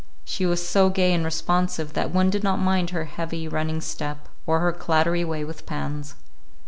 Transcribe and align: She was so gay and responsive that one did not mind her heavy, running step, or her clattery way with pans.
She 0.25 0.47
was 0.47 0.67
so 0.67 0.89
gay 0.89 1.13
and 1.13 1.23
responsive 1.23 1.93
that 1.93 2.09
one 2.09 2.31
did 2.31 2.43
not 2.43 2.55
mind 2.57 2.89
her 2.89 3.03
heavy, 3.05 3.47
running 3.47 3.81
step, 3.81 4.27
or 4.47 4.59
her 4.61 4.73
clattery 4.73 5.23
way 5.23 5.43
with 5.43 5.67
pans. 5.67 6.15